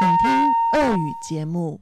[0.00, 1.80] 请听俄语节目。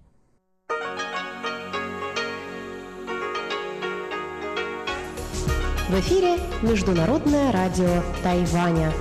[5.88, 8.93] В эфире Международное радио Тайваня.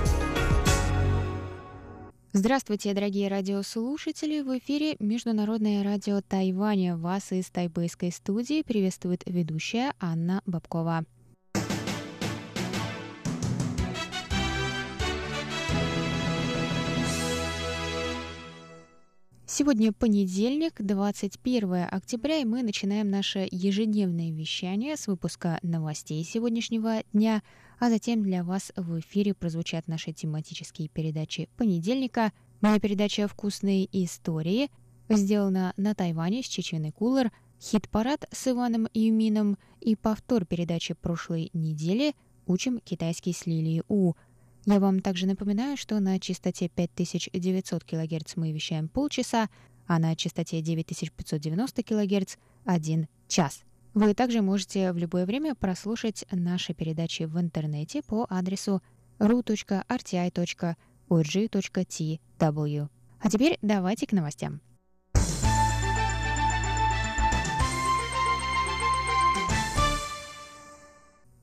[2.32, 4.40] Здравствуйте, дорогие радиослушатели!
[4.40, 6.96] В эфире Международное радио Тайваня.
[6.96, 11.04] Вас из тайбэйской студии приветствует ведущая Анна Бабкова.
[19.59, 27.43] Сегодня понедельник, 21 октября, и мы начинаем наше ежедневное вещание с выпуска новостей сегодняшнего дня,
[27.77, 32.31] а затем для вас в эфире прозвучат наши тематические передачи понедельника.
[32.61, 34.71] Моя передача «Вкусные истории»
[35.09, 37.29] сделана на Тайване с Чеченой Кулер,
[37.61, 44.13] хит-парад с Иваном Юмином и повтор передачи прошлой недели «Учим китайский с Лилией У»,
[44.65, 49.49] я вам также напоминаю, что на частоте 5900 кГц мы вещаем полчаса,
[49.87, 52.35] а на частоте 9590 кГц—
[52.65, 53.63] один час.
[53.93, 58.81] Вы также можете в любое время прослушать наши передачи в интернете по адресу
[59.17, 59.77] ru.rti.org.tw.
[63.21, 64.61] А теперь давайте к новостям.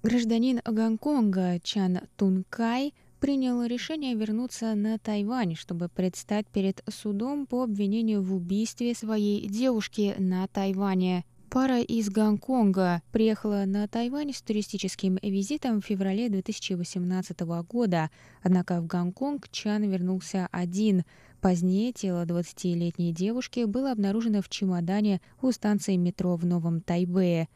[0.03, 2.95] Гражданин Гонконга Чан Тункай–
[3.27, 10.15] принял решение вернуться на Тайвань, чтобы предстать перед судом по обвинению в убийстве своей девушки
[10.17, 11.25] на Тайване.
[11.51, 18.11] Пара из Гонконга приехала на Тайвань с туристическим визитом в феврале 2018 года,
[18.45, 21.03] однако в Гонконг Чан вернулся один.
[21.41, 27.49] Позднее тело 20-летней девушки было обнаружено в чемодане у станции метро в Новом Тайбэе.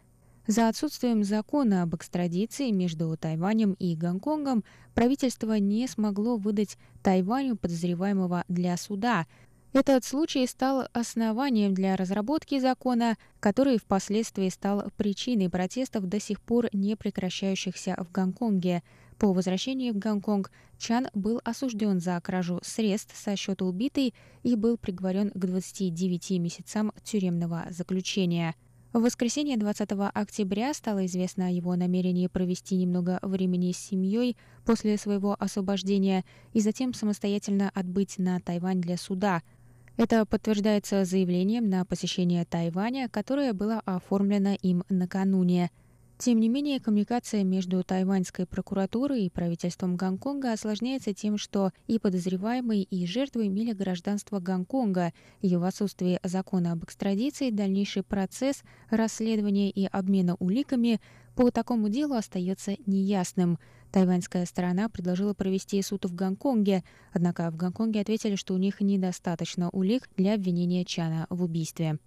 [0.51, 4.65] За отсутствием закона об экстрадиции между Тайванем и Гонконгом
[4.97, 9.29] правительство не смогло выдать Тайваню подозреваемого для суда.
[9.73, 16.67] Этот случай стал основанием для разработки закона, который впоследствии стал причиной протестов до сих пор
[16.73, 18.83] не прекращающихся в Гонконге.
[19.19, 24.79] По возвращении в Гонконг Чан был осужден за кражу средств со счета убитой и был
[24.79, 28.57] приговорен к 29 месяцам тюремного заключения.
[28.93, 34.97] В воскресенье 20 октября стало известно о его намерении провести немного времени с семьей после
[34.97, 36.25] своего освобождения
[36.55, 39.43] и затем самостоятельно отбыть на Тайвань для суда.
[39.97, 45.71] Это подтверждается заявлением на посещение Тайваня, которое было оформлено им накануне.
[46.21, 52.83] Тем не менее, коммуникация между тайваньской прокуратурой и правительством Гонконга осложняется тем, что и подозреваемый,
[52.83, 59.87] и жертвы имели гражданство Гонконга, и в отсутствии закона об экстрадиции дальнейший процесс расследования и
[59.87, 61.01] обмена уликами
[61.37, 63.59] по такому делу остается неясным.
[63.91, 69.71] Тайваньская сторона предложила провести суд в Гонконге, однако в Гонконге ответили, что у них недостаточно
[69.71, 71.99] улик для обвинения Чана в убийстве.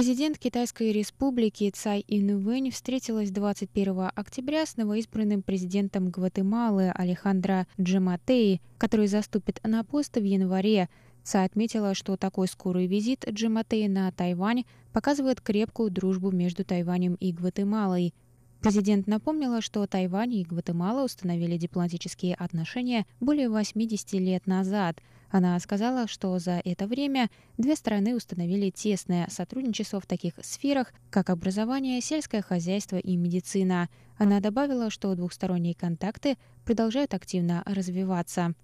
[0.00, 9.08] Президент Китайской республики Цай Инвэнь встретилась 21 октября с новоизбранным президентом Гватемалы Алехандро Джематеи, который
[9.08, 10.88] заступит на пост в январе.
[11.22, 17.30] Цай отметила, что такой скорый визит Джематеи на Тайвань показывает крепкую дружбу между Тайванем и
[17.30, 18.14] Гватемалой.
[18.62, 24.96] Президент напомнила, что Тайвань и Гватемала установили дипломатические отношения более 80 лет назад–
[25.30, 31.30] она сказала, что за это время две страны установили тесное сотрудничество в таких сферах, как
[31.30, 33.88] образование, сельское хозяйство и медицина.
[34.18, 38.54] Она добавила, что двухсторонние контакты продолжают активно развиваться.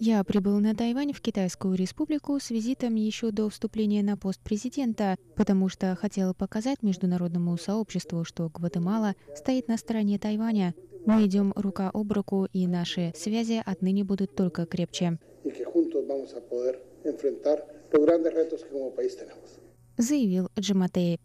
[0.00, 5.16] Я прибыл на Тайвань в Китайскую республику с визитом еще до вступления на пост президента,
[5.34, 10.74] потому что хотела показать международному сообществу, что Гватемала стоит на стороне Тайваня.
[11.08, 15.18] Мы идем рука об руку, и наши связи отныне будут только крепче.
[19.96, 21.18] Заявил Джаматей.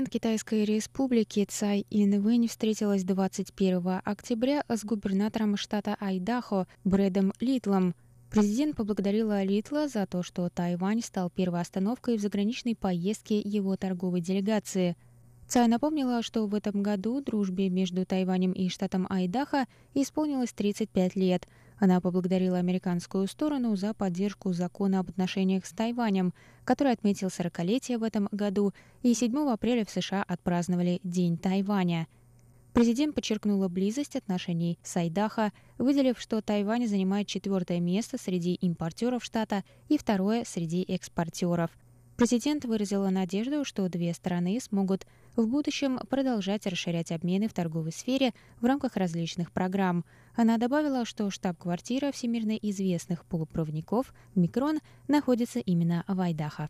[0.00, 7.94] Президент Китайской республики Цай Инвэнь встретилась 21 октября с губернатором штата Айдахо Брэдом Литлом.
[8.30, 14.22] Президент поблагодарила Литла за то, что Тайвань стал первой остановкой в заграничной поездке его торговой
[14.22, 14.96] делегации.
[15.46, 21.46] Цай напомнила, что в этом году дружбе между Тайванем и штатом Айдаха исполнилось 35 лет.
[21.80, 26.32] Она поблагодарила американскую сторону за поддержку закона об отношениях с Тайванем,
[26.64, 28.72] который отметил 40-летие в этом году,
[29.02, 32.06] и 7 апреля в США отпраздновали День Тайваня–
[32.72, 39.64] Президент подчеркнула близость отношений с Айдаха, выделив, что Тайвань занимает четвертое место среди импортеров штата
[39.88, 41.70] и второе среди экспортеров.
[42.16, 45.06] Президент выразила надежду, что две страны смогут
[45.36, 50.04] в будущем продолжать расширять обмены в торговой сфере в рамках различных программ.
[50.34, 56.68] Она добавила, что штаб-квартира всемирно известных полупроводников «Микрон» находится именно в Айдахо.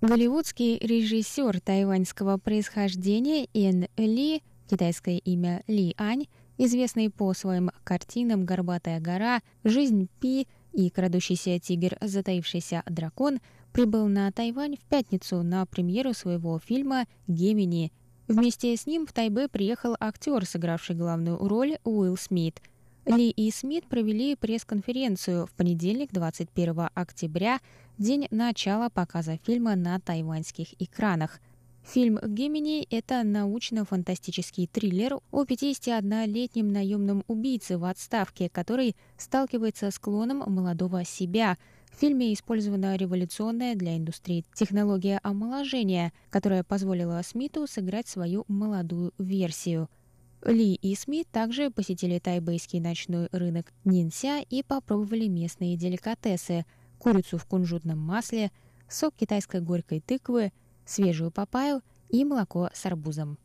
[0.00, 6.24] Голливудский режиссер тайваньского происхождения Эн Ли, китайское имя Ли Ань,
[6.64, 11.96] известный по своим картинам «Горбатая гора», «Жизнь Пи» и «Крадущийся тигр.
[12.00, 13.40] Затаившийся дракон»,
[13.72, 17.92] прибыл на Тайвань в пятницу на премьеру своего фильма «Гемини».
[18.28, 22.60] Вместе с ним в Тайбе приехал актер, сыгравший главную роль Уилл Смит–
[23.06, 27.58] ли и Смит провели пресс-конференцию в понедельник, 21 октября,
[27.98, 31.40] день начала показа фильма на тайваньских экранах.
[31.84, 40.38] Фильм «Гемини»— это научно-фантастический триллер о 51-летнем наемном убийце в отставке, который сталкивается с клоном
[40.46, 41.56] молодого себя.
[41.92, 49.88] В фильме использована революционная для индустрии технология омоложения, которая позволила Смиту сыграть свою молодую версию—
[50.42, 56.64] ли и Смит также посетили тайбэйский ночной рынок Нинся и попробовали местные деликатесы–
[56.98, 58.50] курицу в кунжутном масле,
[58.88, 60.52] сок китайской горькой тыквы,
[60.90, 63.38] свежую папаю и молоко с арбузом.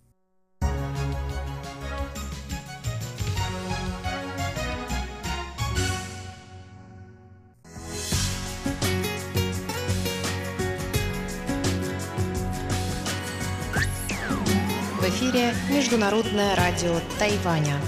[14.99, 17.79] В эфире Международное радио Тайваня.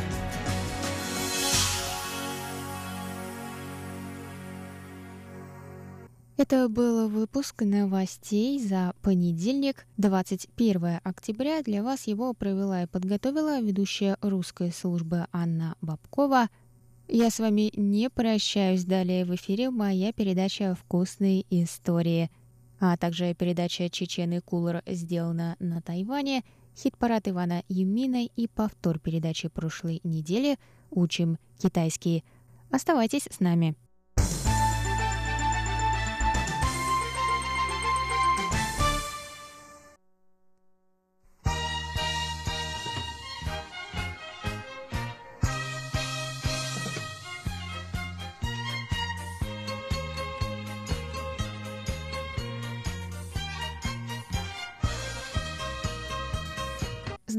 [6.38, 11.64] Это был выпуск новостей за понедельник, 21 октября.
[11.64, 16.50] Для вас его провела и подготовила ведущая русской службы Анна Бабкова.
[17.08, 18.86] Я с вами не прощаюсь.
[18.86, 22.30] Далее в эфире моя передача «Вкусные истории»,
[22.80, 26.44] а также передача «Чеченый кулер» сделана на Тайване–
[26.78, 30.60] хит-парад Ивана Юмина и повтор передачи прошлой недели
[30.92, 32.24] «Учим китайский».
[32.70, 33.76] Оставайтесь с нами.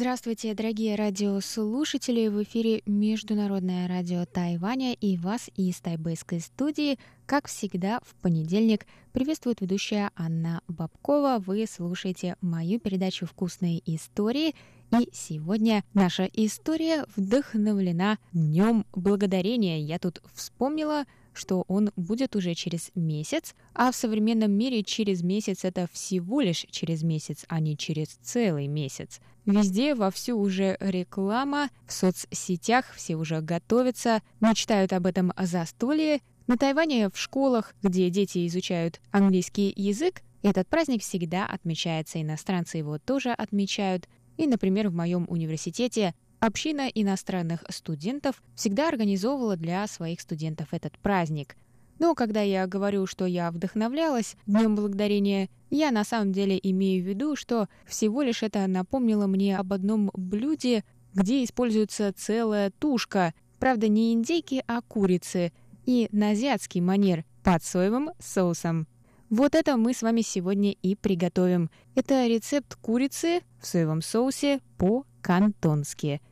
[0.09, 2.29] Здравствуйте, дорогие радиослушатели!
[2.29, 9.61] В эфире Международное радио Тайваня и вас из тайбэйской студии, как всегда, в понедельник приветствует
[9.61, 11.45] ведущая Анна Бабкова.
[11.45, 14.55] Вы слушаете мою передачу «Вкусные истории»,
[14.99, 19.79] и сегодня наша история вдохновлена Днем Благодарения.
[19.79, 25.67] Я тут вспомнила, что он будет уже через месяц, а в современном мире через месяц
[25.67, 29.21] это всего лишь через месяц, а не через целый месяц.
[29.49, 36.21] Везде вовсю уже реклама, в соцсетях все уже готовятся, мечтают об этом застолье.
[36.47, 42.99] На Тайване в школах, где дети изучают английский язык, этот праздник всегда отмечается, иностранцы его
[42.99, 44.07] тоже отмечают.
[44.37, 51.57] И, например, в моем университете Община иностранных студентов всегда организовывала для своих студентов этот праздник.
[51.99, 57.07] Но когда я говорю, что я вдохновлялась Днем Благодарения, я на самом деле имею в
[57.07, 63.89] виду, что всего лишь это напомнило мне об одном блюде, где используется целая тушка, правда
[63.89, 65.53] не индейки, а курицы,
[65.87, 68.87] и на азиатский манер под соевым соусом.
[69.31, 71.71] Вот это мы с вами сегодня и приготовим.
[71.95, 76.23] Это рецепт курицы в соевом соусе по-кантонски–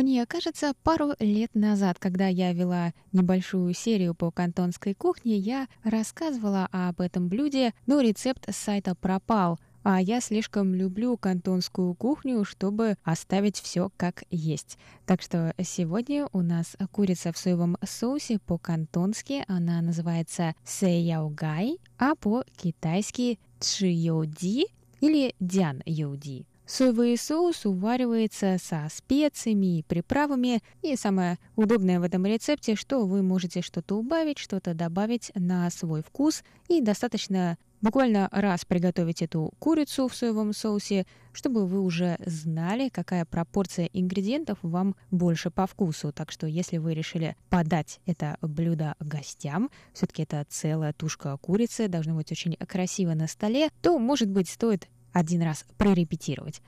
[0.00, 6.70] Мне кажется, пару лет назад, когда я вела небольшую серию по кантонской кухне, я рассказывала
[6.72, 9.60] об этом блюде, но рецепт с сайта пропал.
[9.82, 14.78] а я слишком люблю кантонскую кухню, чтобы оставить все как есть.
[15.04, 23.38] Так что сегодня у нас курица в соевом соусе по-кантонски, она называется сэяогай, а по-китайски
[23.60, 24.64] чиоди
[25.02, 26.46] или дян йоди.
[26.70, 30.62] Соевый соус уваривается со специями и приправами.
[30.82, 36.04] И самое удобное в этом рецепте, что вы можете что-то убавить, что-то добавить на свой
[36.04, 36.44] вкус.
[36.68, 43.24] И достаточно буквально раз приготовить эту курицу в соевом соусе, чтобы вы уже знали, какая
[43.24, 46.12] пропорция ингредиентов вам больше по вкусу.
[46.12, 52.14] Так что если вы решили подать это блюдо гостям, все-таки это целая тушка курицы, должно
[52.14, 56.62] быть очень красиво на столе, то, может быть, стоит один раз прорепетировать.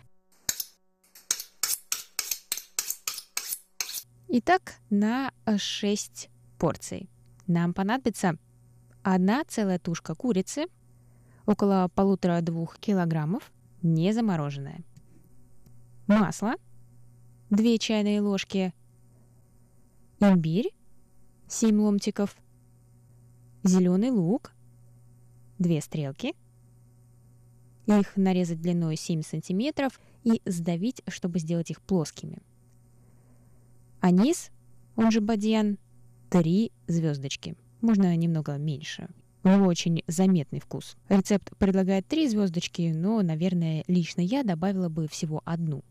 [4.29, 7.11] Итак, на 6 порций.
[7.47, 8.39] Нам понадобится
[9.03, 10.67] одна целая тушка курицы,
[11.45, 14.85] около полутора-двух килограммов, не замороженное.
[16.07, 16.55] Масло,
[17.51, 18.73] 2 чайные ложки,
[20.21, 20.73] имбирь,
[21.49, 22.35] 7 ломтиков,
[23.65, 24.53] зеленый лук,
[25.59, 26.35] 2 стрелки,
[27.87, 32.39] их нарезать длиной 7 сантиметров и сдавить, чтобы сделать их плоскими.
[34.01, 34.51] Анис,
[34.97, 35.79] он же бадьян,
[36.31, 37.57] 3 звездочки.
[37.81, 39.09] Можно немного меньше.
[39.45, 40.97] У него очень заметный вкус.
[41.09, 45.83] Рецепт предлагает 3 звездочки, но, наверное, лично я добавила бы всего одну.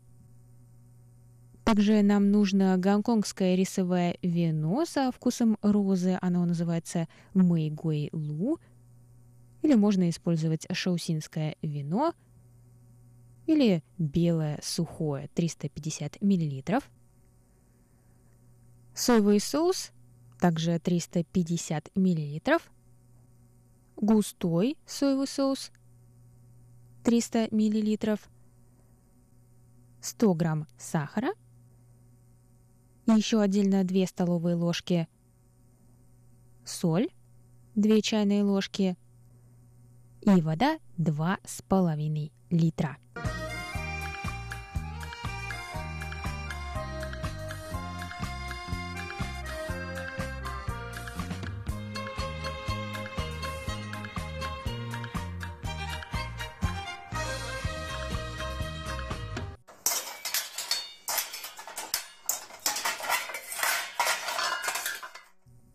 [1.64, 6.18] Также нам нужно гонконгское рисовое вино со вкусом розы.
[6.20, 8.58] Оно называется Мэйгуэй Лу–
[9.62, 12.14] или можно использовать шаусинское вино
[13.46, 16.80] или белое сухое 350 мл.
[18.94, 19.92] Соевый соус
[20.40, 22.60] также 350 мл.
[23.96, 25.70] Густой соевый соус
[27.04, 28.18] 300 мл.
[30.00, 31.32] 100 грамм сахара.
[33.06, 35.08] И еще отдельно 2 столовые ложки
[36.64, 37.08] соль,
[37.74, 38.96] 2 чайные ложки
[40.22, 42.96] и вода 2,5 литра.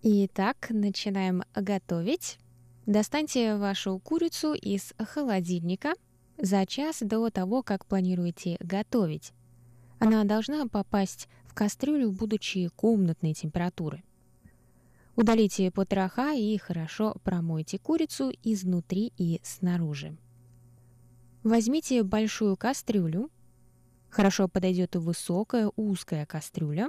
[0.10, 2.38] Итак, начинаем готовить.
[2.88, 5.94] Достаньте вашу курицу из холодильника
[6.38, 9.34] за час до того, как планируете готовить.
[10.00, 14.04] Она должна попасть в кастрюлю, будучи комнатной температуры.
[15.18, 20.16] Удалите потроха и хорошо промойте курицу изнутри и снаружи.
[21.44, 23.30] Возьмите большую кастрюлю.
[24.10, 26.88] Хорошо подойдет высокая узкая кастрюля,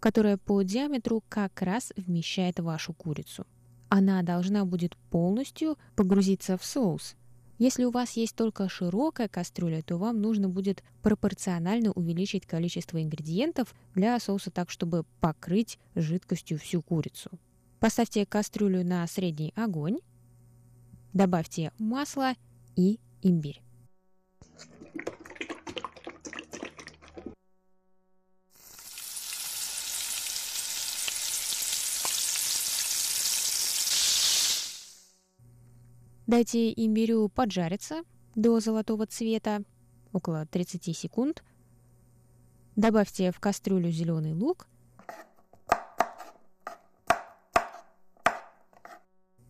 [0.00, 3.46] которая по диаметру как раз вмещает вашу курицу
[3.92, 7.14] она должна будет полностью погрузиться в соус.
[7.58, 13.74] Если у вас есть только широкая кастрюля, то вам нужно будет пропорционально увеличить количество ингредиентов
[13.94, 17.30] для соуса так, чтобы покрыть жидкостью всю курицу.
[17.80, 19.98] Поставьте кастрюлю на средний огонь,
[21.12, 22.32] добавьте масло
[22.74, 23.60] и имбирь.
[36.32, 39.64] Дайте имбирю поджариться до золотого цвета,
[40.14, 41.44] около 30 секунд.
[42.74, 44.66] Добавьте в кастрюлю зеленый лук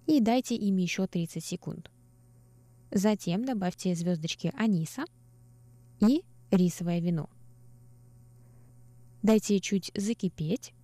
[0.09, 1.89] и дайте им еще 30 секунд.
[2.91, 5.05] Затем добавьте звездочки аниса
[6.01, 7.31] и рисовое вино.
[9.23, 10.75] Дайте чуть закипеть,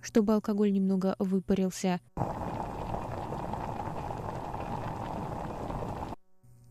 [0.00, 2.00] чтобы алкоголь немного выпарился.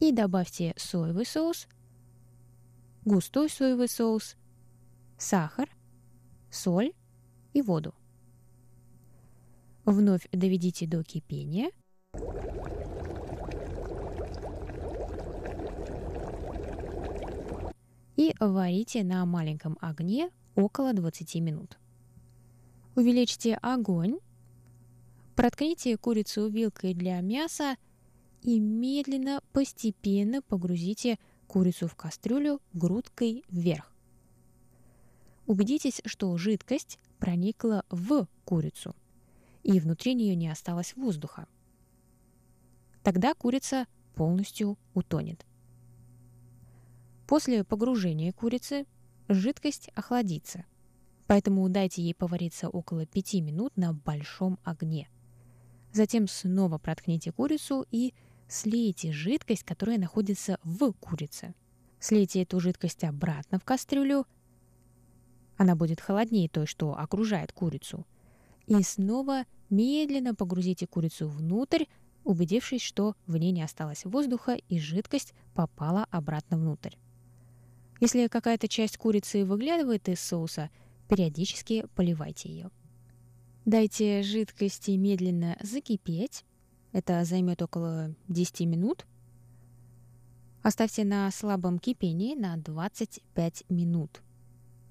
[0.04, 1.66] И добавьте соевый соус,
[3.06, 4.36] густой соевый соус,
[5.18, 5.70] сахар,
[6.52, 6.92] соль
[7.54, 7.96] и воду.
[9.86, 11.72] Вновь доведите до кипения.
[18.18, 21.78] И варите на маленьком огне около 20 минут.
[22.98, 24.20] Увеличьте огонь.
[25.38, 27.78] Проткните курицу вилкой для мяса
[28.44, 33.92] и медленно, постепенно погрузите курицу в кастрюлю грудкой вверх.
[35.46, 38.96] Убедитесь, что жидкость проникла в курицу
[39.64, 41.48] и внутри нее не осталось воздуха.
[43.02, 45.46] Тогда курица полностью утонет.
[47.28, 48.86] После погружения курицы
[49.28, 50.66] жидкость охладится,
[51.28, 55.10] поэтому дайте ей повариться около 5 минут на большом огне.
[55.94, 58.14] Затем снова проткните курицу и
[58.48, 61.54] слейте жидкость, которая находится в курице.
[62.00, 64.26] Слейте эту жидкость обратно в кастрюлю.
[65.58, 68.06] Она будет холоднее той, что окружает курицу.
[68.68, 71.86] И снова медленно погрузите курицу внутрь,
[72.24, 76.96] убедившись, что в ней не осталось воздуха и жидкость попала обратно внутрь.
[78.00, 80.70] Если какая-то часть курицы выглядывает из соуса,
[81.08, 82.72] периодически поливайте ее.
[83.66, 86.44] Дайте жидкости медленно закипеть.
[86.94, 89.06] Это займет около 10 минут.
[90.62, 94.22] Оставьте на слабом кипении на 25 минут.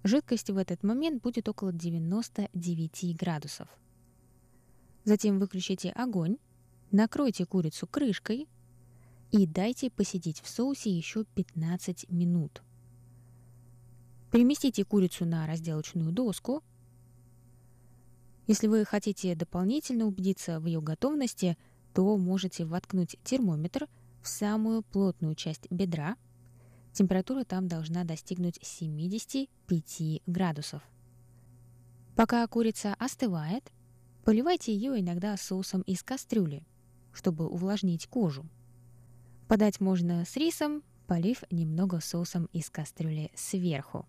[0.05, 3.69] Жидкость в этот момент будет около 99 градусов.
[5.05, 6.39] Затем выключите огонь,
[6.91, 8.49] накройте курицу крышкой
[9.31, 12.63] и дайте посидеть в соусе еще 15 минут.
[14.33, 16.65] Переместите курицу на разделочную доску.
[18.49, 21.57] Если вы хотите дополнительно убедиться в ее готовности,
[21.95, 23.89] то можете воткнуть термометр
[24.23, 26.17] в самую плотную часть бедра.
[26.93, 30.83] Температура там должна достигнуть 75 градусов.
[32.15, 33.73] Пока курица остывает,
[34.25, 36.67] поливайте ее иногда соусом из кастрюли,
[37.13, 38.47] чтобы увлажнить кожу.
[39.49, 44.07] Подать можно с рисом, полив немного соусом из кастрюли сверху.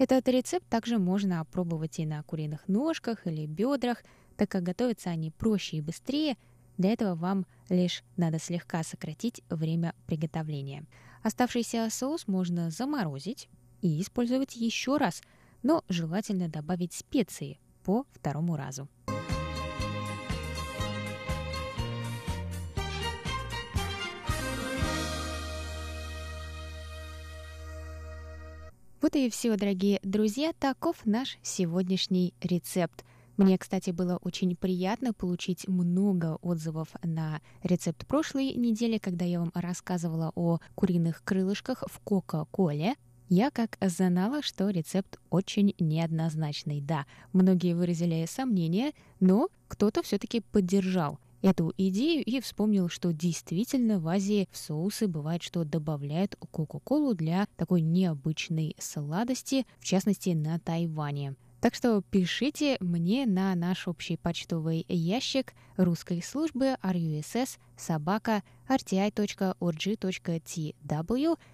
[0.00, 4.02] Этот рецепт также можно опробовать и на куриных ножках или бедрах,
[4.38, 6.38] так как готовятся они проще и быстрее.
[6.78, 10.86] Для этого вам лишь надо слегка сократить время приготовления.
[11.22, 13.50] Оставшийся соус можно заморозить
[13.82, 15.20] и использовать еще раз,
[15.62, 18.88] но желательно добавить специи по второму разу.
[29.12, 33.04] Вот и все, дорогие друзья, таков наш сегодняшний рецепт.
[33.36, 39.50] Мне, кстати, было очень приятно получить много отзывов на рецепт прошлой недели, когда я вам
[39.52, 42.94] рассказывала о куриных крылышках в Кока-Коле.
[43.28, 46.80] Я как знала, что рецепт очень неоднозначный.
[46.80, 54.08] Да, многие выразили сомнения, но кто-то все-таки поддержал эту идею и вспомнил, что действительно в
[54.08, 61.36] Азии в соусы бывает, что добавляют Кока-Колу для такой необычной сладости, в частности на Тайване.
[61.60, 69.55] Так что пишите мне на наш общий почтовый ящик русской службы russ собака rti.org.tw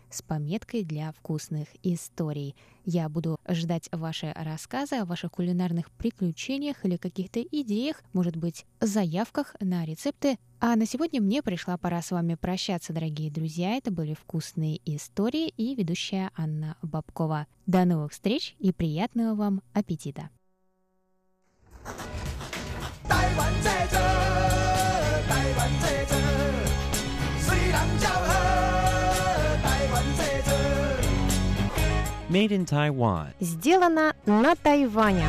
[0.10, 2.56] с пометкой для вкусных историй.
[2.86, 9.56] Я буду ждать ваши рассказы о ваших кулинарных приключениях или каких-то идеях, может быть, заявках
[9.60, 10.38] на рецепты.
[10.60, 13.76] А на сегодня мне пришла пора с вами прощаться, дорогие друзья.
[13.78, 17.48] Это были вкусные истории и ведущая Анна Бабкова.
[17.66, 20.30] До новых встреч и приятного вам аппетита!
[23.08, 23.98] 台湾这这，
[25.28, 26.05] 台湾这
[32.29, 33.29] Made in Taiwan.
[33.39, 35.27] Сделано на Тайване.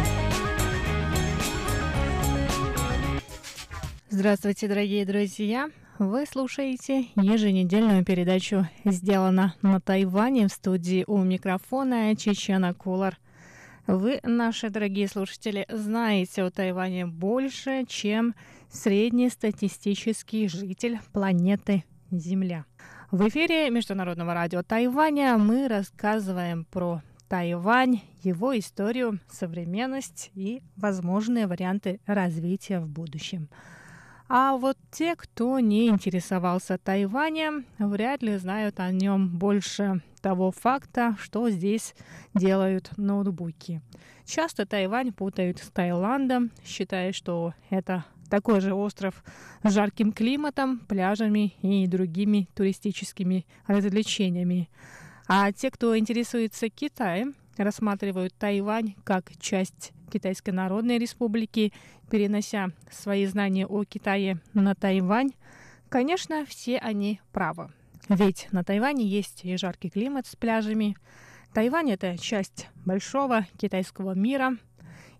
[4.10, 5.70] Здравствуйте, дорогие друзья!
[6.00, 13.20] Вы слушаете еженедельную передачу «Сделано на Тайване» в студии у микрофона Чечена Кулар.
[13.86, 18.34] Вы, наши дорогие слушатели, знаете о Тайване больше, чем
[18.72, 22.66] среднестатистический житель планеты Земля.
[23.10, 32.02] В эфире Международного радио Тайваня мы рассказываем про Тайвань, его историю, современность и возможные варианты
[32.06, 33.48] развития в будущем.
[34.28, 41.16] А вот те, кто не интересовался Тайванем, вряд ли знают о нем больше того факта,
[41.18, 41.96] что здесь
[42.34, 43.82] делают ноутбуки.
[44.26, 49.24] Часто Тайвань путают с Таиландом, считая, что это такой же остров
[49.64, 54.70] с жарким климатом, пляжами и другими туристическими развлечениями.
[55.28, 61.74] А те, кто интересуется Китаем, рассматривают Тайвань как часть Китайской Народной Республики,
[62.10, 65.32] перенося свои знания о Китае на Тайвань.
[65.90, 67.70] Конечно, все они правы.
[68.10, 70.96] Ведь на Тайване есть и жаркий климат с пляжами.
[71.54, 74.58] Тайвань— это часть большого китайского мира.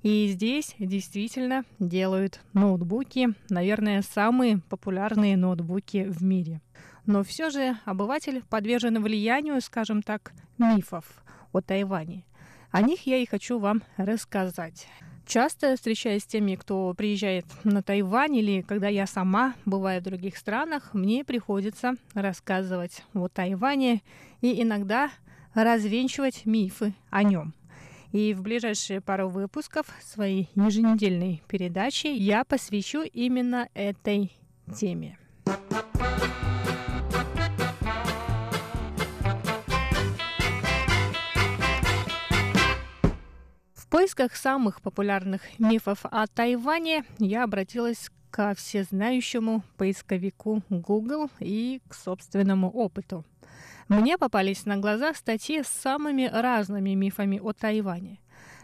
[0.04, 6.62] И здесь действительно делают ноутбуки, наверное, самые популярные ноутбуки в мире.
[7.06, 12.26] Но все же обыватель подвержен влиянию, скажем так, мифов о Тайване.
[12.72, 14.88] О них я и хочу вам рассказать.
[15.26, 20.38] Часто встречаясь с теми, кто приезжает на Тайвань или когда я сама бываю в других
[20.38, 24.02] странах, мне приходится рассказывать о Тайване
[24.40, 25.10] и иногда
[25.54, 27.54] развенчивать мифы о нем.
[28.12, 34.32] И в ближайшие пару выпусков своей еженедельной передачи я посвящу именно этой
[34.76, 35.18] теме.
[43.74, 51.94] В поисках самых популярных мифов о Тайване я обратилась ко всезнающему поисковику Google и к
[51.94, 53.26] собственному опыту.
[53.88, 58.20] Мне попались на глаза статьи с самыми разными мифами о Тайване.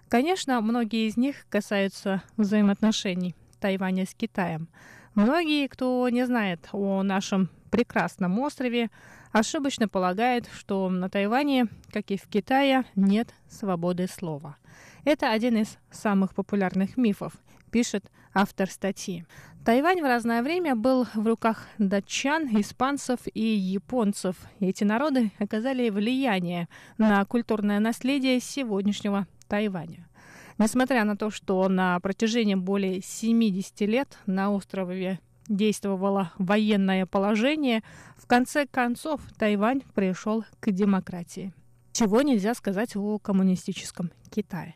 [0.09, 4.67] Конечно, многие из них касаются взаимоотношений Тайваня с Китаем.
[5.15, 8.89] Многие, кто не знает о нашем прекрасном острове,
[9.31, 14.57] ошибочно полагают, что на Тайване, как и в Китае, нет свободы слова–
[15.05, 17.33] это один из самых популярных мифов,
[17.71, 19.25] пишет автор статьи.
[19.65, 24.35] Тайвань в разное время был в руках датчан, испанцев и японцев.
[24.59, 30.09] Эти народы оказали влияние на культурное наследие сегодняшнего Тайваня.
[30.57, 37.83] Несмотря на то, что на протяжении более 70 лет на острове действовало военное положение,
[38.17, 41.53] в конце концов Тайвань пришел к демократии.
[41.93, 44.75] Чего нельзя сказать о коммунистическом Китае.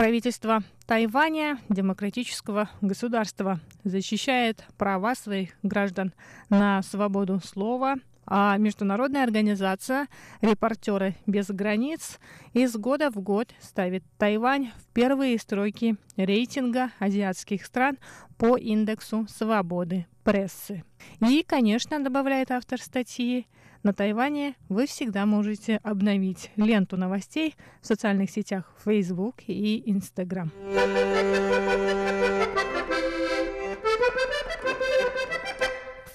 [0.00, 6.14] Правительство Тайваня, демократического государства, защищает права своих граждан
[6.48, 10.08] на свободу слова, а международная организация
[10.40, 12.18] «Репортеры без границ»
[12.54, 17.98] из года в год ставит Тайвань в первые стройки рейтинга азиатских стран
[18.38, 20.82] по индексу свободы прессы.
[21.28, 23.46] И, конечно, добавляет автор статьи,
[23.82, 30.50] на Тайване вы всегда можете обновить ленту новостей в социальных сетях Facebook и Instagram.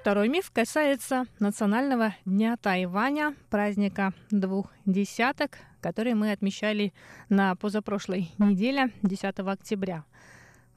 [0.06, 6.94] Второй миф касается Национального дня Тайваня, праздника двух десяток, который мы отмечали
[7.30, 10.06] на позапрошлой неделе, 10 октября.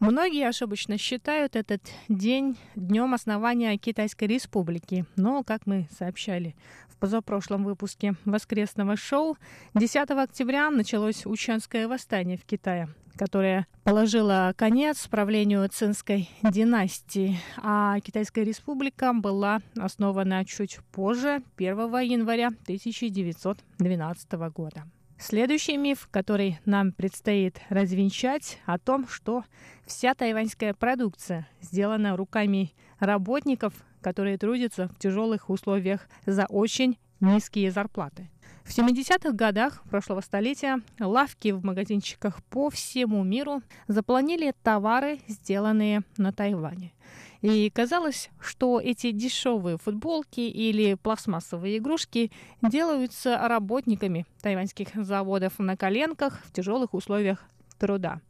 [0.00, 6.54] Многие ошибочно считают этот день днем основания Китайской Республики, но, как мы сообщали
[6.88, 9.36] в позапрошлом выпуске воскресного шоу,
[9.74, 18.44] 10 октября началось Учанское восстание в Китае, которое положило конец правлению цинской династии, а Китайская
[18.44, 24.84] республика была основана чуть позже, 1 января 1912 года.
[25.18, 29.42] Следующий миф, который нам предстоит развенчать, о том, что
[29.84, 38.30] вся тайваньская продукция сделана руками работников, которые трудятся в тяжелых условиях за очень низкие зарплаты.
[38.68, 46.34] В 70-х годах прошлого столетия лавки в магазинчиках по всему миру заполонили товары, сделанные на
[46.34, 46.92] Тайване.
[47.40, 56.38] И казалось, что эти дешевые футболки или пластмассовые игрушки делаются работниками тайваньских заводов на коленках
[56.44, 57.42] в тяжелых условиях
[57.78, 58.20] труда.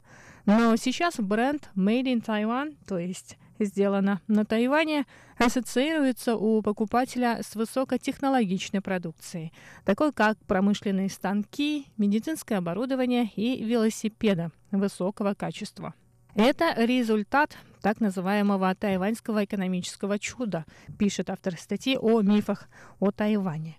[0.47, 5.07] Но сейчас бренд Made in Taiwan, то есть сделано на Тайване,
[5.39, 9.53] ассоциируется у покупателя с высокотехнологичной продукцией,
[9.85, 15.95] такой как промышленные станки, медицинское оборудование и велосипеда высокого качества.
[16.35, 20.65] Это результат так называемого тайваньского экономического чуда,
[20.99, 22.69] пишет автор статьи о мифах
[23.01, 23.77] о Тайване.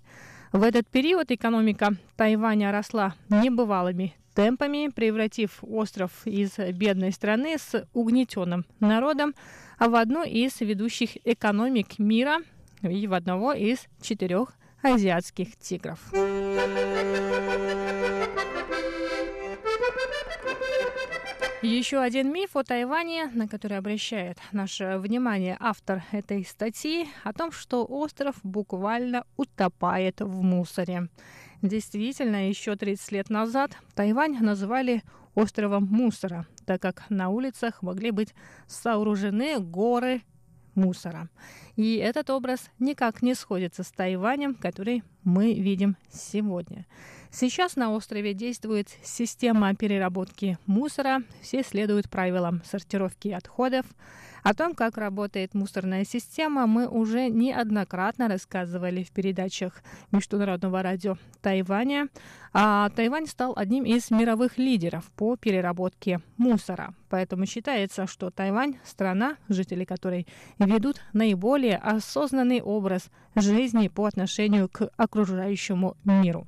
[0.51, 8.65] В этот период экономика Тайваня росла небывалыми темпами, превратив остров из бедной страны с угнетенным
[8.79, 9.35] народом
[9.79, 12.39] в одну из ведущих экономик мира
[12.81, 15.99] и в одного из четырех азиатских тигров.
[21.61, 27.51] Еще один миф о Тайване, на который обращает наше внимание автор этой статьи, о том,
[27.51, 31.09] что остров буквально утопает в мусоре.
[31.61, 35.03] Действительно, еще 30 лет назад Тайвань называли
[35.39, 38.33] островом мусора, так как на улицах могли быть
[38.67, 40.21] сооружены горы
[40.75, 41.29] мусора.
[41.75, 46.85] И этот образ никак не сходится с Тайванем, который мы видим сегодня.
[47.31, 51.21] Сейчас на острове действует система переработки мусора.
[51.41, 53.85] Все следуют правилам сортировки отходов.
[54.43, 62.07] О том, как работает мусорная система, мы уже неоднократно рассказывали в передачах Международного радио Тайваня.
[62.53, 66.93] А Тайвань стал одним из мировых лидеров по переработке мусора.
[67.09, 74.89] Поэтому считается, что Тайвань– страна, жители которой ведут наиболее осознанный образ жизни по отношению к
[74.97, 76.47] окружающему миру.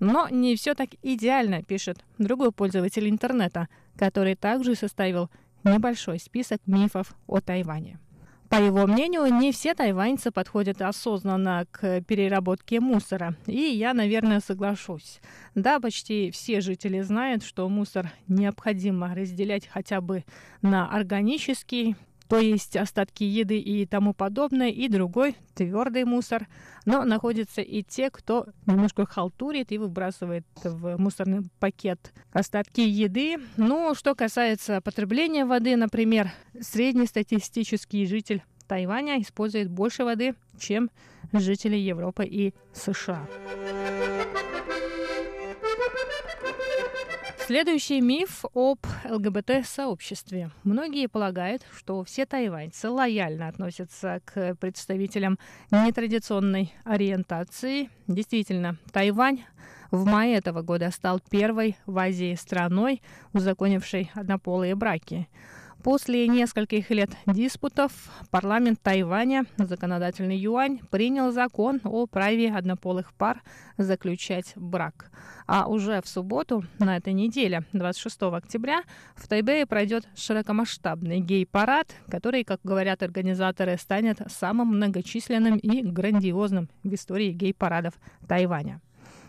[0.00, 5.30] Но не все так идеально, пишет другой пользователь интернета, который также составил
[5.64, 7.98] небольшой список мифов о Тайване.
[8.54, 13.34] По его мнению, не все тайваньцы подходят осознанно к переработке мусора.
[13.46, 15.20] И я, наверное, соглашусь.
[15.56, 20.24] Да, почти все жители знают, что мусор необходимо разделять хотя бы
[20.62, 21.96] на органический,
[22.34, 26.48] то есть остатки еды и тому подобное, и другой твердый мусор.
[26.84, 33.36] Но находятся и те, кто немножко халтурит и выбрасывает в мусорный пакет остатки еды.
[33.56, 40.90] Ну, что касается потребления воды, например, среднестатистический житель Тайваня использует больше воды, чем
[41.32, 43.28] жители Европы и США.
[47.46, 50.50] Следующий миф об ЛГБТ-сообществе.
[50.62, 55.38] Многие полагают, что все тайваньцы лояльно относятся к представителям
[55.70, 57.90] нетрадиционной ориентации.
[58.06, 59.44] Действительно, Тайвань
[59.90, 63.02] в мае этого года стал первой в Азии страной,
[63.34, 65.28] узаконившей однополые браки.
[65.84, 67.92] После нескольких лет диспутов
[68.30, 73.42] парламент Тайваня, законодательный юань, принял закон о праве однополых пар
[73.76, 75.10] заключать брак.
[75.46, 78.80] А уже в субботу, на этой неделе, 26 октября,
[79.14, 86.94] в Тайбэе пройдет широкомасштабный гей-парад, который, как говорят организаторы, станет самым многочисленным и грандиозным в
[86.94, 87.92] истории гей-парадов
[88.26, 88.80] Тайваня.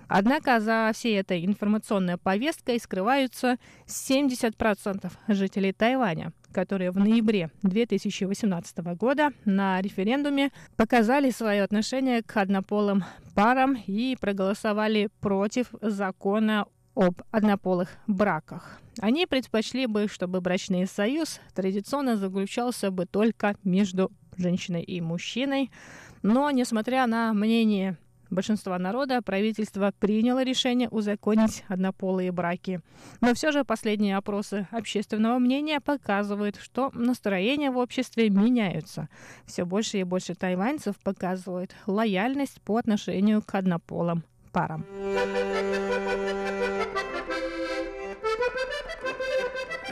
[0.07, 9.31] Однако за всей этой информационной повесткой скрываются 70% жителей Тайваня, которые в ноябре 2018 года
[9.45, 16.65] на референдуме показали свое отношение к однополым парам и проголосовали против закона
[16.95, 18.79] об однополых браках.
[18.99, 25.71] Они предпочли бы, чтобы брачный союз традиционно заключался бы только между женщиной и мужчиной.
[26.23, 27.97] Но, несмотря на мнение
[28.35, 32.81] большинства народа правительство приняло решение узаконить однополые браки.
[33.21, 39.09] Но все же последние опросы общественного мнения показывают, что настроения в обществе меняются.
[39.45, 44.85] Все больше и больше тайваньцев показывают лояльность по отношению к однополым парам.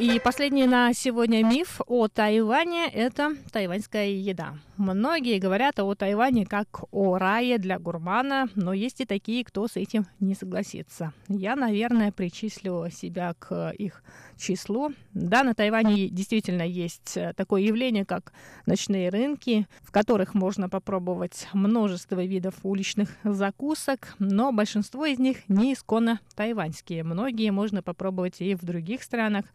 [0.04, 4.56] И последний на сегодня миф о Тайване– это тайваньская еда.
[4.76, 9.78] Многие говорят о Тайване как о рае для гурмана, но есть и такие, кто с
[9.78, 11.14] этим не согласится.
[11.30, 14.04] Я, наверное, причислю себя к их
[14.44, 14.92] числу.
[15.14, 18.34] Да, на Тайване действительно есть э, такое явление, как
[18.66, 25.74] ночные рынки, в которых можно попробовать множество видов уличных закусок, но большинство из них не
[25.74, 27.04] исконно тайваньские.
[27.04, 29.46] Многие можно попробовать и в других странах.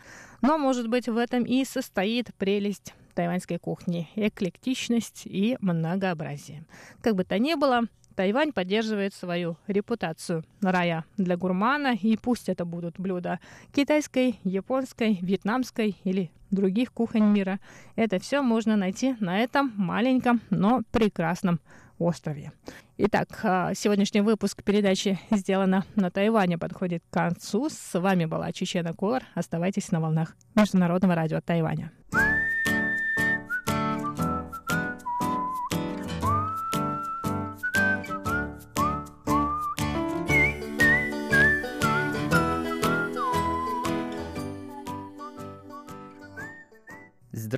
[0.40, 6.64] Но, может быть, в этом и состоит прелесть тайваньской кухни– эклектичность и многообразие.
[7.02, 7.82] Как бы то ни было,
[8.18, 13.38] Тайвань поддерживает свою репутацию рая для гурмана, и пусть это будут блюда
[13.72, 17.60] китайской, японской, вьетнамской или других кухонь мира,
[17.94, 21.60] это все можно найти на этом маленьком, но прекрасном
[22.00, 22.50] острове.
[22.96, 27.68] Итак, а, сегодняшний выпуск передачи «Сделано на Тайване» подходит к концу.
[27.70, 29.22] С вами была Чечена Колор.
[29.36, 31.92] Оставайтесь на волнах Международного радио Тайваня.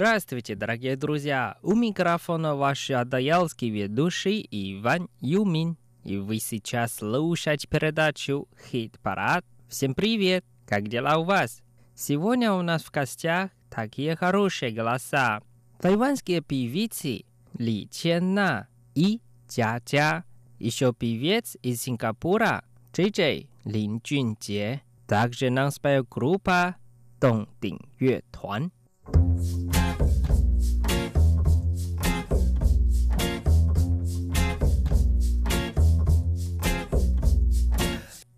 [0.00, 1.58] Здравствуйте, дорогие друзья!
[1.60, 5.76] У микрофона ваш адаялский ведущий Иван Юмин.
[6.04, 9.44] И вы сейчас слушаете передачу «Хит-парад».
[9.68, 10.42] Всем привет!
[10.64, 11.60] Как дела у вас?
[11.94, 15.42] Сегодня у нас в гостях такие хорошие голоса.
[15.82, 17.26] Тайванские певицы
[17.58, 20.24] Ли Ченна и Джа Джа.
[20.58, 24.81] Еще певец из Сингапура Джей Джей Лин Джунджие.
[25.06, 26.76] Также нам споет группа
[27.20, 28.72] Дong Дing 乐团。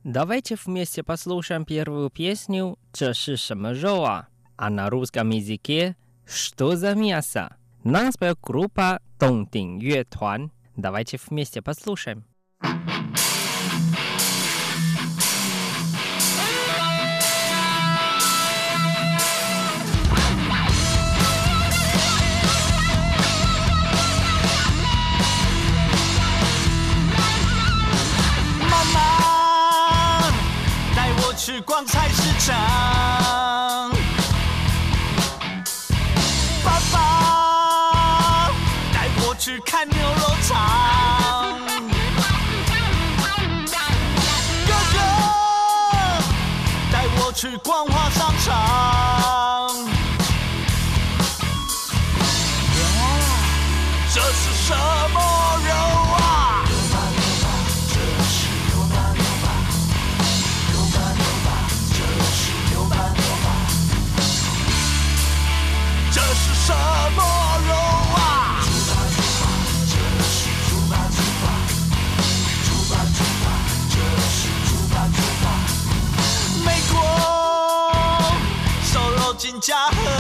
[0.05, 8.17] Давайте вместе послушаем первую песню «Чаши шамажоа», а на русском языке «Что за мясо?» Нас
[8.17, 10.51] поет группа Тонтин Юэтуан.
[10.77, 12.25] Давайте вместе послушаем.
[32.45, 32.57] 上，
[36.65, 38.51] 爸爸
[38.93, 41.57] 带我去看牛肉场，
[44.67, 44.99] 哥哥
[46.91, 48.92] 带我去逛花商场。
[79.63, 80.12] Jah.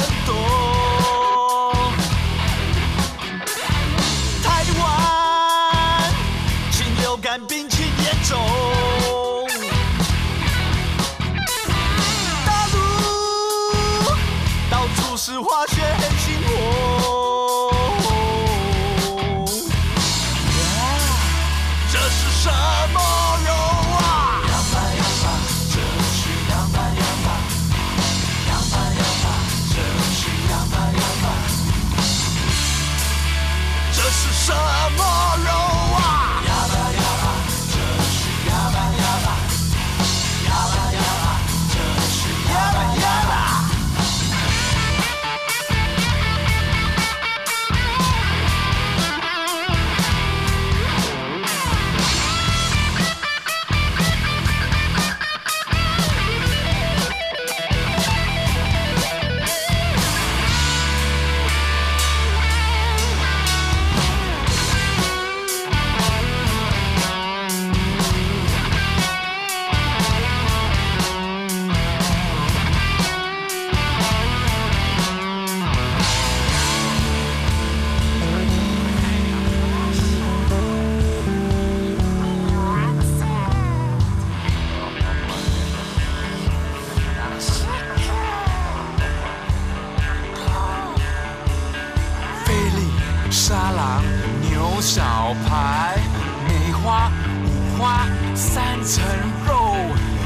[96.82, 97.12] 花、
[97.46, 99.04] 五花、三层
[99.46, 99.76] 肉、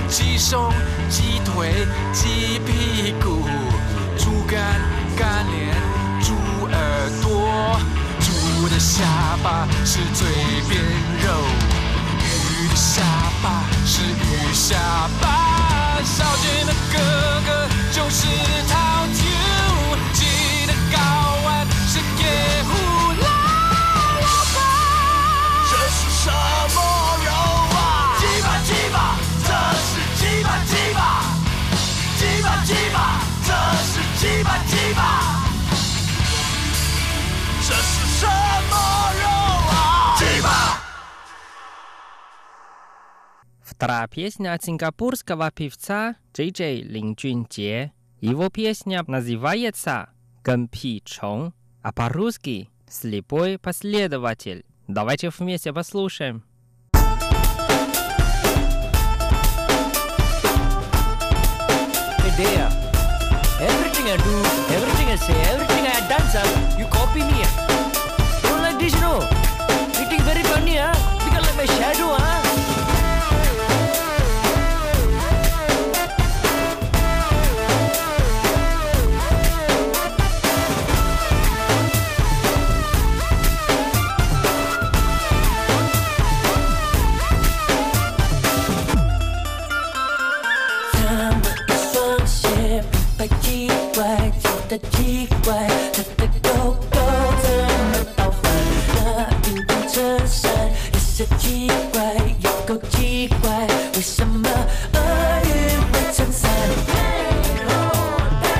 [0.08, 0.72] 鸡胸、
[1.10, 3.46] 鸡腿、鸡屁股、
[4.16, 4.58] 猪肝、
[5.16, 5.76] 干脸、
[6.22, 7.78] 猪耳朵、
[8.20, 9.04] 猪的下
[9.42, 10.26] 巴是嘴
[10.66, 10.82] 边
[11.22, 11.28] 肉，
[12.24, 13.02] 鱼的下
[13.42, 14.76] 巴是鱼下
[15.20, 16.98] 巴，小姐的哥
[17.46, 18.26] 哥就是
[18.66, 19.20] 套球，
[43.76, 47.92] Вторая песня от сингапурского певца Джей Джей Лин Джуньте.
[48.22, 50.08] Его песня называется
[50.42, 54.64] «Гэмпи Чон», а по-русски «Слепой последователь».
[54.88, 56.42] Давайте вместе послушаем.
[66.78, 67.42] You copy me.
[70.78, 70.96] ah.
[71.56, 72.45] My shadow, huh?
[94.90, 96.98] 奇怪真的够够
[97.42, 98.52] 怎么讨烦
[98.94, 98.96] 这
[99.42, 99.96] 冰冻衬
[100.92, 104.48] 也是奇怪又够奇怪为什么
[104.92, 105.00] 鳄
[105.44, 105.48] 鱼
[105.92, 106.50] 会撑伞
[106.88, 106.92] 嘿
[107.66, 107.70] 吼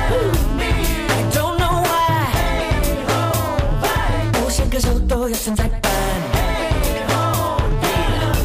[0.08, 0.64] tell me
[1.08, 1.86] i don't know why
[2.32, 2.36] 嘿
[3.06, 3.10] 吼
[3.82, 4.32] fine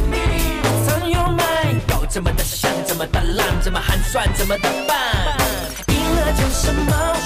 [0.10, 0.18] me.
[0.64, 1.80] It's on your mind？
[1.90, 4.98] 要这么的像这么的烂这么寒酸怎么的棒
[5.88, 7.21] 赢了就是么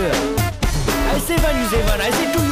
[0.00, 0.14] brother.
[1.12, 2.49] I say one, you say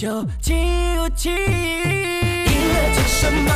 [0.00, 0.54] 就只
[0.96, 1.30] 有情。
[1.30, 3.52] 音乐这什么？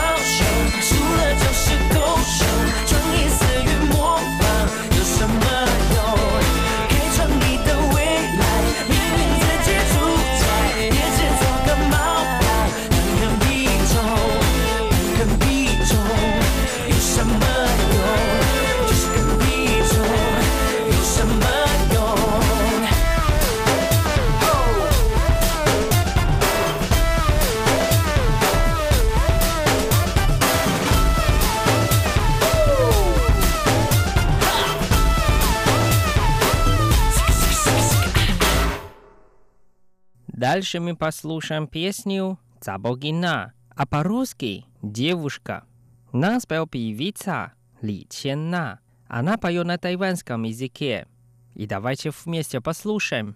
[40.54, 45.64] Дальше мы послушаем песню «Цабогина», а по-русски «Девушка».
[46.12, 48.78] Нас пел певица Ли Ченна.
[49.08, 51.08] Она поет на тайванском языке.
[51.56, 53.34] И давайте вместе послушаем.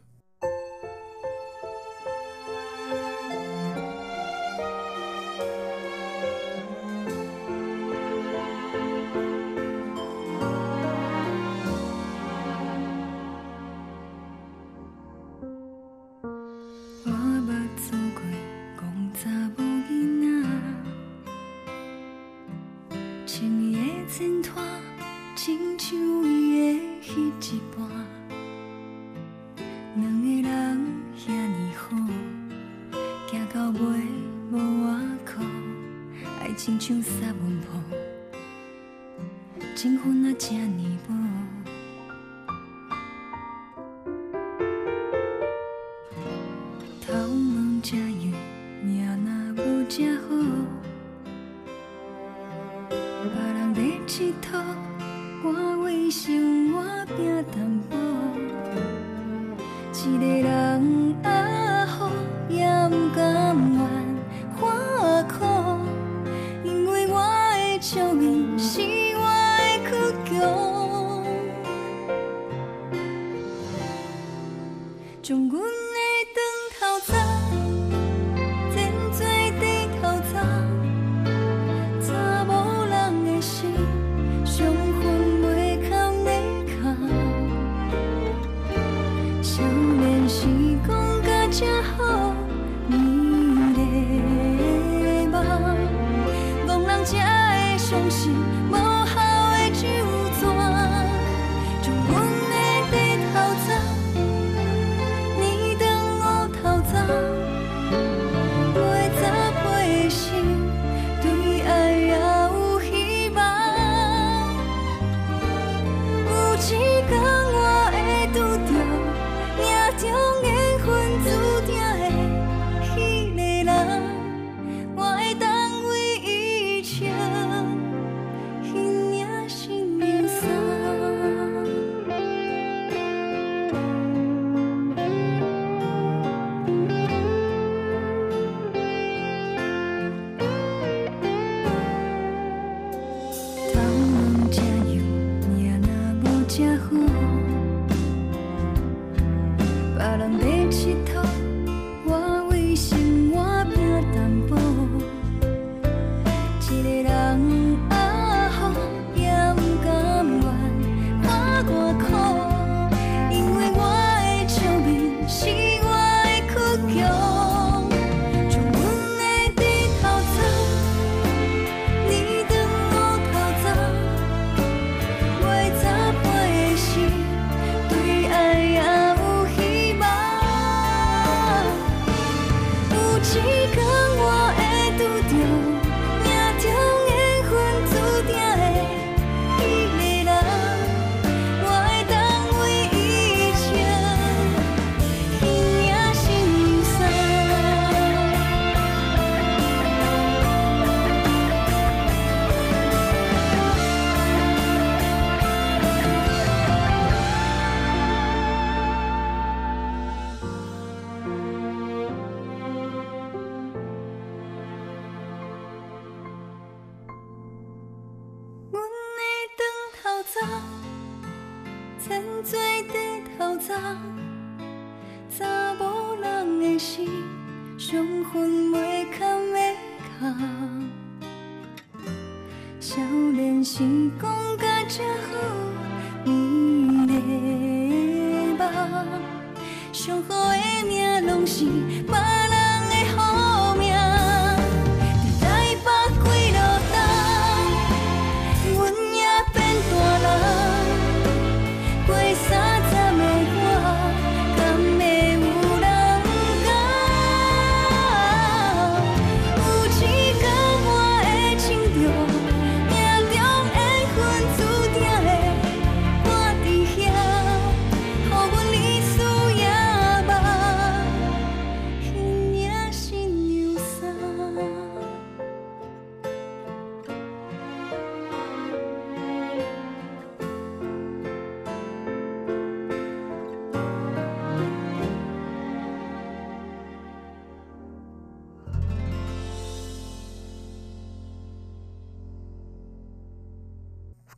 [47.11, 48.35] 好梦正圆，
[48.85, 50.29] 命哪无正好。
[55.43, 55.47] 我
[55.85, 56.83] 为生活
[57.17, 57.17] 拼，
[59.95, 60.58] 一个人。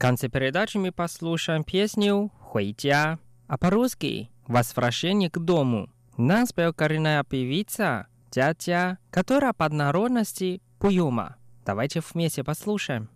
[0.01, 5.90] конце передачи мы послушаем песню «Хуйтя», а по-русски «Возвращение к дому».
[6.16, 11.36] Нас пел коренная певица Тятя, которая под народности Пуюма.
[11.66, 13.11] Давайте вместе послушаем.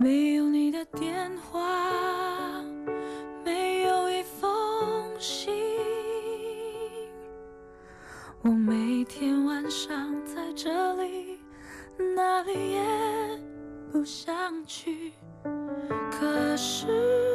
[0.00, 2.62] 没有你的电话
[3.44, 4.48] 没有一封
[5.18, 5.52] 信。
[8.42, 11.40] 我每天晚上在这里
[12.14, 13.40] 哪里也
[13.90, 15.12] 不想去。
[16.12, 17.27] 可是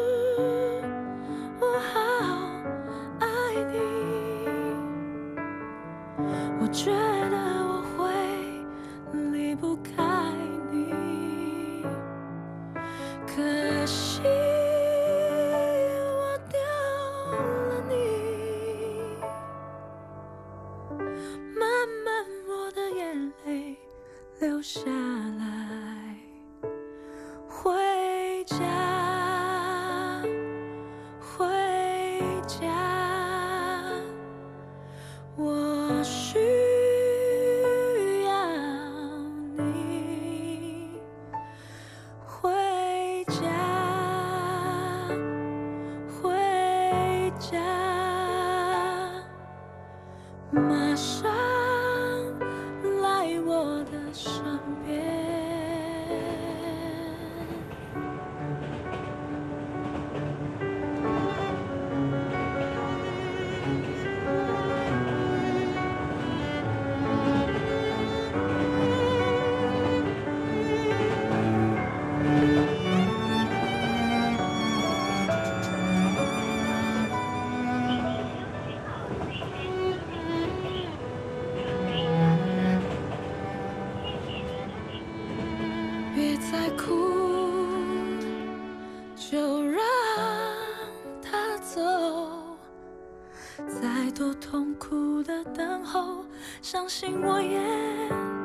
[94.36, 96.23] 痛苦的等候
[96.61, 97.59] 相信我也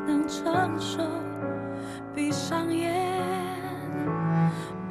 [0.07, 0.99] 能承受
[2.14, 3.16] 闭上眼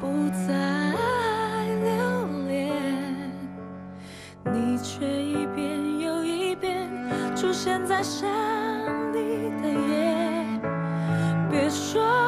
[0.00, 2.72] 不再留恋
[4.52, 6.88] 你却一遍又一遍
[7.36, 8.28] 出现在想
[9.12, 10.18] 你的夜。
[11.50, 12.27] 别说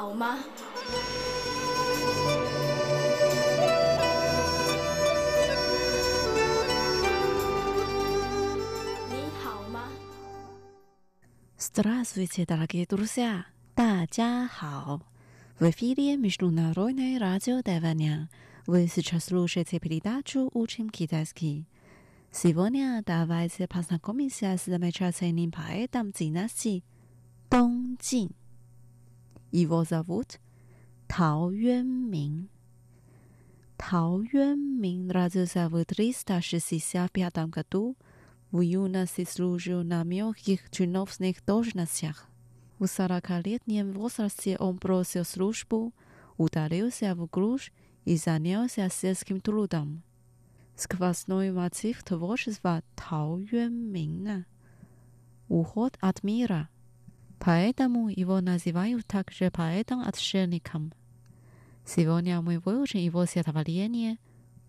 [0.00, 0.38] 好吗？
[9.10, 9.88] 你好吗？
[11.58, 13.46] Здравствуйте, дорогие друзья!
[13.74, 15.00] 大家好!
[15.58, 18.28] В эфире Международное радио Тайваня.
[18.66, 21.66] Вы сейчас слушаете передачу «Учим китайский».
[22.32, 26.84] Сегодня давайте познакомимся с замечательным поэтом династии
[27.48, 28.32] Дong Jin.
[29.51, 30.39] Его зовут
[31.07, 32.49] Тao Юанмин.
[33.77, 37.97] Тао Юанмин родился в 365 году
[38.51, 42.27] в юности служил на мелких чиновных должностях.
[42.79, 45.93] В сорокалетнем возрасте он бросил службу,
[46.37, 47.71] ударился в глушь
[48.05, 50.03] и занялся сельским трудом.
[50.75, 54.45] Сквозной мотив творчества Тао Юанмина–
[55.51, 56.69] уход от мира.
[57.43, 60.93] Поэтому его называют также поэтом-отшельником.
[61.83, 64.19] Сегодня мы выучим его стихотворение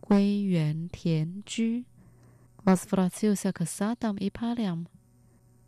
[0.00, 1.84] «Гуй Юан Тян Чжу»
[2.64, 4.88] возвратился к садам и полям.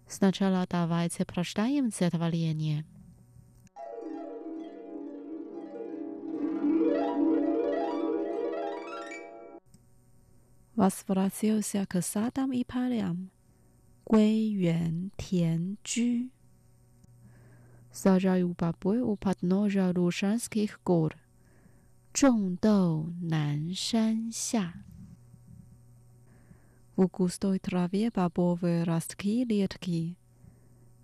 [0.08, 2.86] Сначала давайте прочитаем стихотворение.
[10.74, 13.30] Возвратился к садам и полям.
[14.06, 16.30] Гуй Юан Тян Чжу
[17.94, 21.16] сажаю бобы у подножия Рушанских гор.
[22.12, 24.72] Чондоу нан шан ся.
[26.96, 30.16] В густой траве бобовые ростки редки.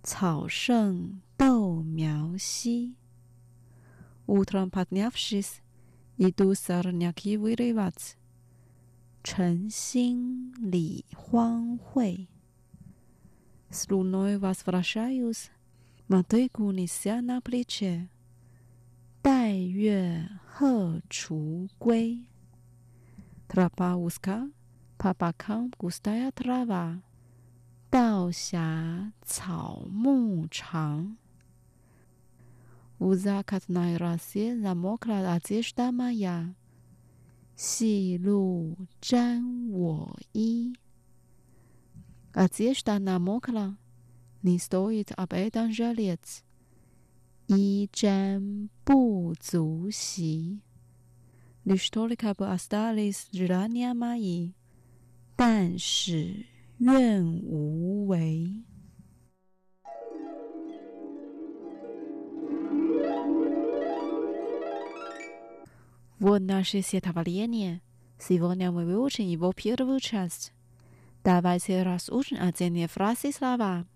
[0.03, 2.95] Цао шэн доу мяо си.
[4.27, 5.61] Утром поднявшись,
[6.17, 8.17] иду сорняки вырывать.
[9.23, 12.29] Чэн син ли хуан хуэй.
[13.69, 15.51] С луной возвращаюсь,
[16.11, 18.09] 马对孤尼斯亚那普列切，
[19.21, 22.25] 待月荷锄归。
[23.47, 24.49] 特拉巴乌斯卡，
[24.97, 27.01] 帕巴康古斯塔亚特拉瓦，
[27.89, 31.15] 道狭草木长。
[32.97, 36.55] 乌萨卡斯奈拉西，南摩克拉阿杰什达玛雅，
[37.55, 40.73] 西路沾我衣。
[42.33, 43.77] 阿杰什达南摩克拉。
[44.42, 46.42] не стоит об этом жалеть.
[47.48, 50.60] 衣沾不足惜。
[51.64, 54.52] Лишь только бы остались желания мои，
[55.36, 56.46] 但使
[56.78, 58.64] 愿无违。
[66.18, 67.82] Вот наше стихотворение.
[68.18, 70.52] Сегодня мы выучим его первую часть.
[71.22, 73.86] Давайте разучим отдельные фразы и слова.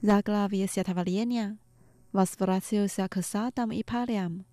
[0.00, 1.56] Zaglavia siatavalienia,
[2.12, 4.44] vasvracio siakasadam ipaliam.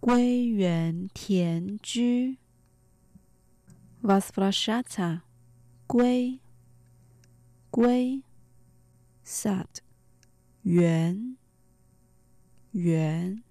[0.00, 2.38] 归园田居
[4.02, 5.22] ，vasvrashata，
[5.86, 6.40] 归，
[7.70, 8.22] 归
[9.24, 9.66] ，sad，
[10.64, 11.36] 园，
[12.72, 13.42] 园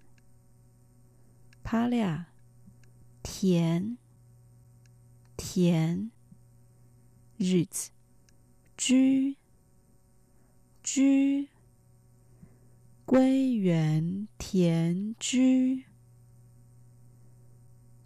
[1.64, 2.26] ，palia，
[3.22, 3.96] 田，
[5.36, 6.10] 田，
[7.38, 7.90] 日子，
[8.76, 9.39] 居。
[10.83, 11.49] 居
[13.05, 15.85] 归园田居，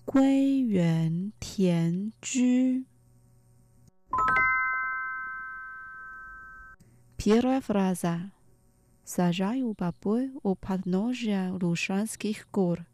[0.05, 2.85] 归园田居。
[7.17, 8.31] Первая фраза.
[9.03, 12.85] Сажаю бобы у подножия Лушанских гор.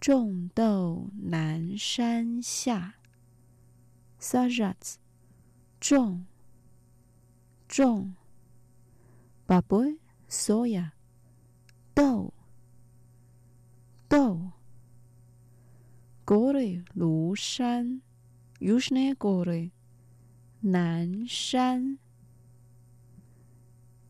[0.00, 2.94] 种豆南山下。
[4.18, 4.98] Сажать.
[5.80, 6.26] 种
[7.68, 8.16] 种
[9.49, 9.97] Бобы,
[10.27, 10.93] соя,
[11.95, 12.35] доу,
[14.07, 14.53] доу.
[16.23, 18.03] Горы Лушан,
[18.59, 19.71] южные горы,
[20.61, 21.97] Наншан,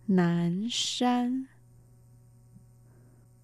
[0.07, 1.47] Наншан.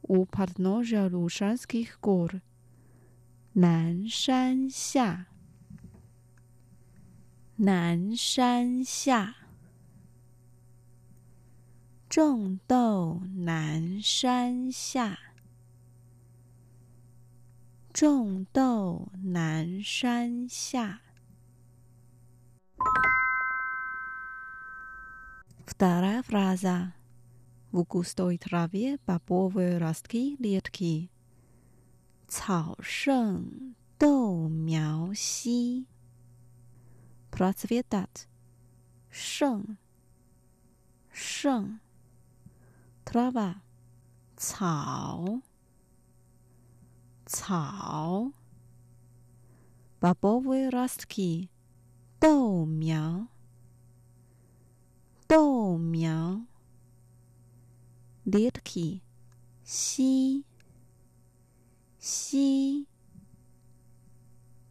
[0.02, 2.42] У подножия Лушанских гор,
[3.54, 5.28] Наншанся,
[7.58, 9.45] Наншанся.
[12.15, 15.19] 种豆南山下，
[17.93, 21.01] 种豆南山下。
[25.67, 26.95] Вторая фраза.
[27.73, 31.09] в густой траве бобовые ростки редки.
[32.27, 35.87] 草盛豆苗稀。
[37.31, 38.27] Процветать.
[39.11, 39.77] 盛
[41.13, 41.79] 盛
[43.06, 43.62] trava
[44.36, 45.42] 草
[47.26, 48.32] 草
[50.00, 51.50] b a b o v y r s t
[52.20, 53.28] 豆苗
[55.28, 56.46] 豆苗
[58.24, 59.02] l i t k i
[59.64, 60.44] 西
[62.00, 62.88] 西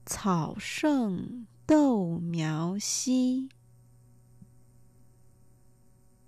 [0.05, 3.49] 草圣豆苗稀，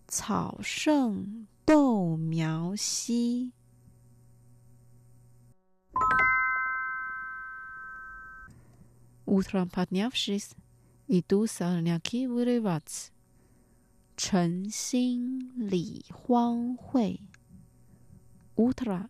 [0.09, 3.52] 草圣豆苗稀。
[9.26, 10.56] Утром поднявшись,
[11.08, 13.12] иду сорняки вырывать.
[14.18, 17.20] 晨兴理荒秽，
[18.56, 19.10] утро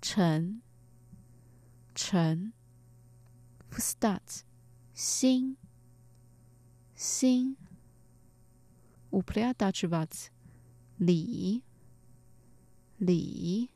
[0.00, 0.60] 晨
[1.94, 2.52] 晨
[3.70, 4.44] встать
[4.92, 5.56] 心
[6.96, 7.56] 心
[9.12, 10.32] упрятачивать
[10.98, 11.62] 理
[12.98, 13.70] 理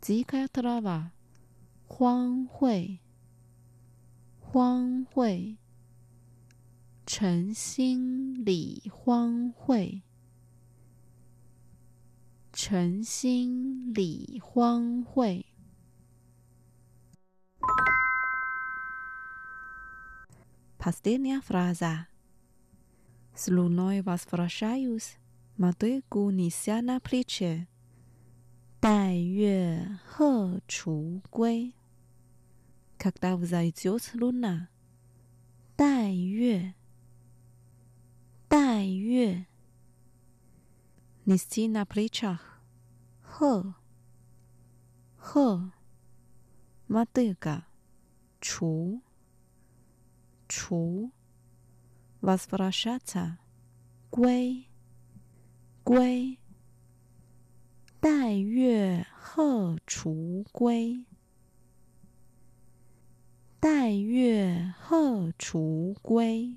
[0.00, 1.12] дикая трава
[1.88, 2.98] 荒秽
[4.40, 5.56] 荒秽
[7.06, 10.02] 晨兴理荒秽
[12.52, 15.44] 晨兴理荒秽
[20.78, 22.08] Последняя фраза.
[23.36, 25.16] С луной возвращаюсь,
[25.56, 27.68] мотыгу неся на плече.
[28.80, 31.74] 待月荷锄归.
[32.98, 34.68] Когда взойдет луна.
[35.76, 36.74] 待月
[38.48, 39.46] 待月
[41.24, 42.60] Нести на плечах.
[43.22, 43.74] Х.
[45.18, 45.72] Х.
[46.88, 47.64] Мотыга.
[48.40, 49.02] Чу.
[50.52, 51.10] 除
[52.20, 53.38] возвращаться
[54.10, 54.68] 归
[55.82, 56.35] 归
[58.06, 61.04] 待月荷锄归
[63.60, 66.56] 待月荷锄归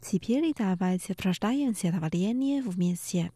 [0.00, 3.35] Теперь давайте прочитаем стихотворение вместе. «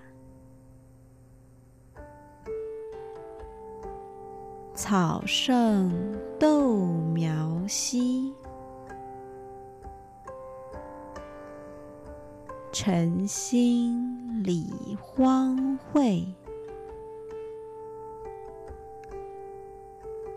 [4.91, 5.89] 草盛
[6.37, 6.75] 豆
[7.13, 8.33] 苗稀，
[12.73, 16.25] 晨兴理荒秽。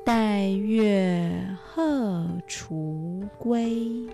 [0.05, 4.07] 待月荷锄归。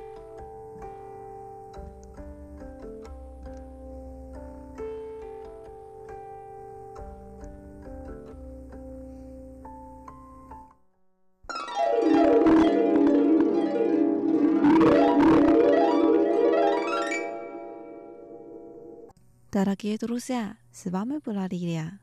[19.80, 22.00] Дорогие друзья, с вами была Лилия.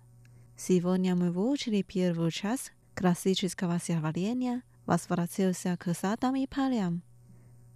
[0.58, 7.04] Сегодня мы выучили первую часть классического стихотворения «Возвратился к садам и полям»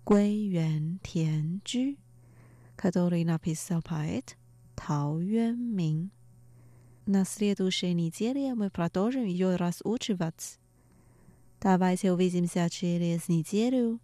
[0.06, 1.98] Гуэйюэн Тянчжи,
[2.76, 4.38] который написал поэт
[4.76, 6.10] Тао Юэнмин.
[7.06, 10.58] На следующей неделе мы продолжим ее разучивать.
[11.62, 14.00] Давайте увидимся через неделю.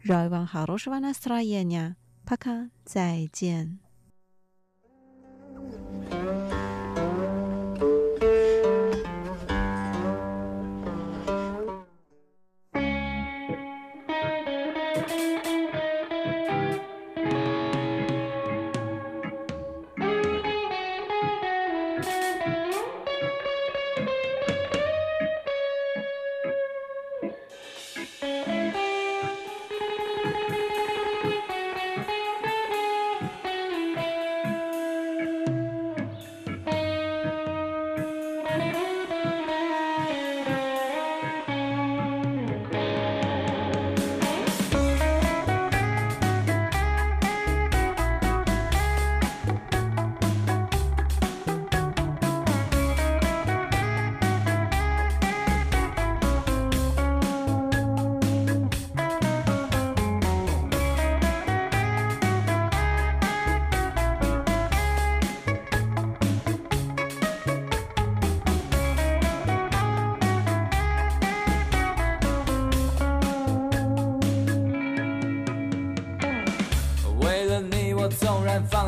[0.00, 1.96] Желаю вам хорошего настроения.
[2.24, 3.83] Пока, 再见。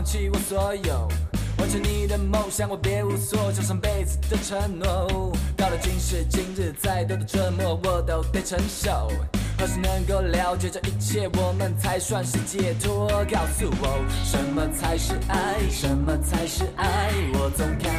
[0.06, 1.08] 弃我所有，
[1.58, 5.32] 完成你的梦想，我别无所求，上辈子的承诺。
[5.56, 9.10] 到了今时今日，再多的折磨我都得承受。
[9.58, 13.08] 何时能够了解这一切，我们才算是解脱？
[13.28, 15.56] 告诉我，什么才是爱？
[15.68, 17.10] 什么才是爱？
[17.34, 17.92] 我总看，